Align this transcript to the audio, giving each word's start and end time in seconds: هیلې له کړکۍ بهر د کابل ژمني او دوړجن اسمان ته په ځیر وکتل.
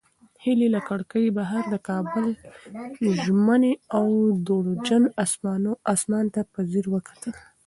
هیلې 0.43 0.67
له 0.75 0.81
کړکۍ 0.89 1.25
بهر 1.37 1.63
د 1.69 1.75
کابل 1.87 2.25
ژمني 3.23 3.73
او 3.97 4.05
دوړجن 4.47 5.03
اسمان 5.93 6.25
ته 6.33 6.41
په 6.53 6.59
ځیر 6.71 6.85
وکتل. 6.95 7.33